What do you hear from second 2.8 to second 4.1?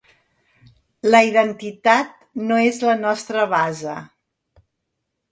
la nostra base.